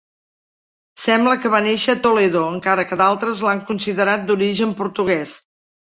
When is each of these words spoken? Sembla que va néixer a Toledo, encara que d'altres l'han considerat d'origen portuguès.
Sembla 1.03 1.35
que 1.43 1.51
va 1.57 1.59
néixer 1.67 1.95
a 1.97 2.01
Toledo, 2.07 2.43
encara 2.55 2.87
que 2.93 2.99
d'altres 3.03 3.47
l'han 3.49 3.61
considerat 3.71 4.29
d'origen 4.31 4.73
portuguès. 4.81 5.37